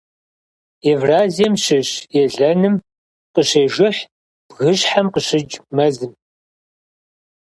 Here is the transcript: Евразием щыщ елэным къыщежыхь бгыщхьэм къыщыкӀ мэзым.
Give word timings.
Евразием 0.93 1.53
щыщ 1.63 1.89
елэным 2.23 2.75
къыщежыхь 3.33 4.01
бгыщхьэм 4.47 5.07
къыщыкӀ 5.13 5.55
мэзым. 5.75 6.13